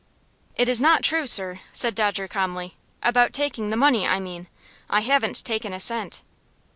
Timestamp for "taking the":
3.33-3.77